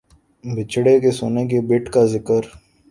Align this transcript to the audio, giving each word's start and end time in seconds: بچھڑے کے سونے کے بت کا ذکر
بچھڑے 0.43 0.95
کے 1.01 1.11
سونے 1.19 1.43
کے 1.51 1.59
بت 1.69 1.85
کا 1.93 2.03
ذکر 2.13 2.41